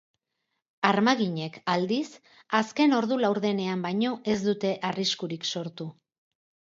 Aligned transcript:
Armaginek, 0.91 1.59
aldiz, 1.73 2.07
azken 2.61 2.97
ordu 3.01 3.19
laurdenean 3.25 3.85
baino 3.87 4.15
ez 4.37 4.39
dute 4.47 4.73
arriskurik 4.91 5.47
sortu. 5.51 5.89